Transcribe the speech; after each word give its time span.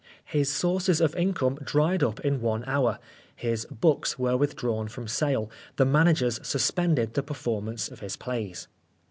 His 0.25 0.49
sources 0.51 0.99
of 0.99 1.15
income 1.15 1.59
dried 1.63 2.01
up 2.01 2.19
in 2.21 2.41
one 2.41 2.63
hour; 2.65 2.97
his 3.35 3.65
books 3.65 4.17
were 4.17 4.35
withdrawn 4.35 4.87
from 4.87 5.07
sale; 5.07 5.51
the 5.75 5.85
managers 5.85 6.39
suspended 6.41 7.13
the 7.13 7.21
performance 7.21 7.87
of 7.87 7.99
his 7.99 8.15
plays. 8.17 8.67